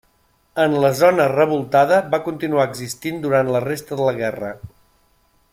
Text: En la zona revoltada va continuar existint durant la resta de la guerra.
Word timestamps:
En 0.63 0.77
la 0.83 0.89
zona 0.99 1.27
revoltada 1.33 2.01
va 2.15 2.21
continuar 2.29 2.67
existint 2.71 3.23
durant 3.27 3.55
la 3.57 3.65
resta 3.71 4.01
de 4.01 4.09
la 4.11 4.19
guerra. 4.25 4.55